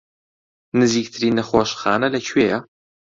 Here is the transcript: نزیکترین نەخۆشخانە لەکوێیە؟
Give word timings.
نزیکترین 0.79 1.33
نەخۆشخانە 1.39 2.07
لەکوێیە؟ 2.15 2.57